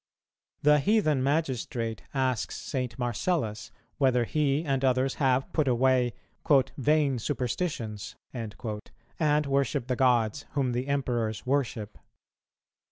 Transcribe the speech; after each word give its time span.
The 0.63 0.79
heathen 0.79 1.21
magistrate 1.21 2.01
asks 2.11 2.57
St. 2.59 2.97
Marcellus, 2.97 3.69
whether 3.99 4.23
he 4.23 4.65
and 4.65 4.83
others 4.83 5.13
have 5.21 5.53
put 5.53 5.67
away 5.67 6.13
"vain 6.75 7.19
superstitions," 7.19 8.15
and 8.33 8.55
worship 9.45 9.85
the 9.85 9.95
gods 9.95 10.47
whom 10.53 10.71
the 10.71 10.87
emperors 10.87 11.45
worship. 11.45 11.99